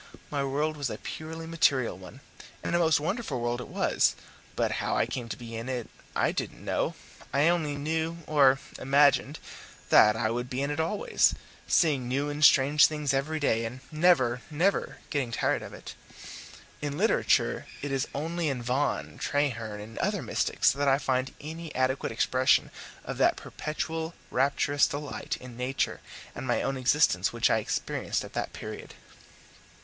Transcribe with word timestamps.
My 0.31 0.43
world 0.43 0.77
was 0.77 0.89
a 0.89 0.97
purely 0.97 1.45
material 1.45 1.95
one, 1.95 2.21
and 2.63 2.75
a 2.75 2.79
most 2.79 2.99
wonderful 2.99 3.39
world 3.39 3.61
it 3.61 3.67
was, 3.67 4.15
but 4.55 4.71
how 4.81 4.97
I 4.97 5.05
came 5.05 5.29
to 5.29 5.37
be 5.37 5.55
in 5.55 5.69
it 5.69 5.91
I 6.15 6.31
didn't 6.31 6.65
know; 6.65 6.95
I 7.31 7.47
only 7.49 7.75
knew 7.77 8.17
(or 8.25 8.57
imagined) 8.79 9.37
that 9.89 10.15
I 10.15 10.31
would 10.31 10.49
be 10.49 10.63
in 10.63 10.71
it 10.71 10.79
always, 10.79 11.35
seeing 11.67 12.07
new 12.07 12.29
and 12.31 12.43
strange 12.43 12.87
things 12.87 13.13
every 13.13 13.39
day, 13.39 13.63
and 13.63 13.79
never, 13.91 14.41
never 14.49 14.97
get 15.11 15.33
tired 15.33 15.61
of 15.61 15.71
it. 15.71 15.93
In 16.81 16.97
literature 16.97 17.67
it 17.83 17.91
is 17.91 18.07
only 18.15 18.49
in 18.49 18.63
Vaughan, 18.63 19.19
Traherne, 19.19 19.79
and 19.81 19.99
other 19.99 20.23
mystics, 20.23 20.71
that 20.71 20.87
I 20.87 20.97
find 20.97 21.31
any 21.39 21.75
adequate 21.75 22.11
expression 22.11 22.71
of 23.05 23.19
that 23.19 23.37
perpetual 23.37 24.15
rapturous 24.31 24.87
delight 24.87 25.37
in 25.39 25.55
nature 25.55 26.01
and 26.33 26.47
my 26.47 26.63
own 26.63 26.75
existence 26.75 27.31
which 27.31 27.51
I 27.51 27.57
experienced 27.59 28.23
at 28.25 28.33
that 28.33 28.51
period. 28.51 28.95